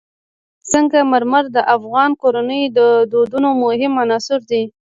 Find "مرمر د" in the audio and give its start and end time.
1.11-1.57